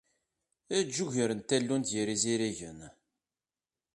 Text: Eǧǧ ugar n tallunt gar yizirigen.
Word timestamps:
Eǧǧ 0.77 0.95
ugar 1.05 1.29
n 1.33 1.39
tallunt 1.47 1.91
gar 1.93 2.09
yizirigen. 2.11 2.79